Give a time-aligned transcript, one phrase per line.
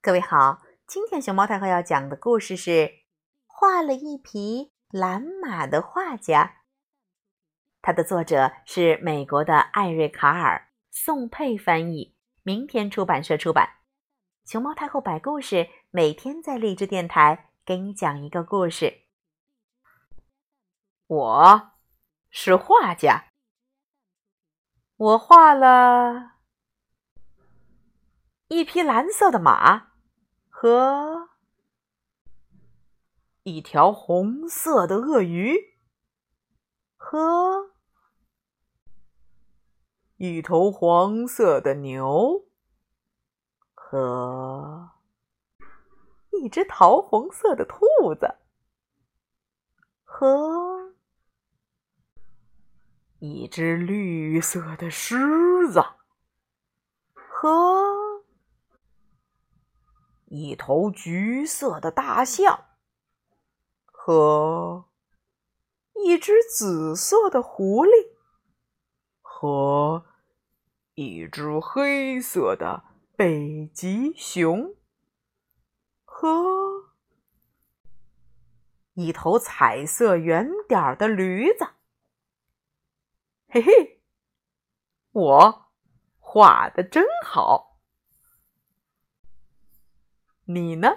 [0.00, 2.70] 各位好，今天熊猫太后要讲的故事是
[3.46, 6.44] 《画了一匹蓝马的画家》。
[7.82, 12.14] 它的作者是美国的艾瑞卡尔，宋佩翻译，
[12.44, 13.80] 明天出版社出版。
[14.44, 19.02] 熊猫太后摆故事，每天在励志电台给你讲一个故事。
[21.08, 21.72] 我
[22.30, 23.24] 是画家，
[24.96, 26.37] 我画了
[28.48, 29.88] 一匹蓝色的马。
[30.60, 31.28] 和
[33.44, 35.76] 一条红色的鳄鱼，
[36.96, 37.70] 和
[40.16, 42.48] 一头黄色的牛，
[43.72, 44.90] 和
[46.32, 47.86] 一只桃红色的兔
[48.16, 48.34] 子，
[50.02, 50.92] 和
[53.20, 55.16] 一只绿色的狮
[55.68, 55.80] 子，
[57.14, 57.97] 和。
[60.30, 62.66] 一头橘色的大象
[63.86, 64.84] 和
[65.94, 68.12] 一只紫色的狐狸，
[69.22, 70.04] 和
[70.94, 72.84] 一只黑色的
[73.16, 74.76] 北极熊，
[76.04, 76.90] 和
[78.92, 81.68] 一头彩色圆点的驴子。
[83.48, 84.02] 嘿嘿，
[85.12, 85.72] 我
[86.18, 87.67] 画的真好。
[90.50, 90.96] 你呢？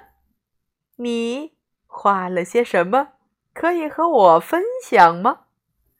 [0.95, 3.09] 你画了些什么？
[3.53, 5.41] 可以和我分享吗？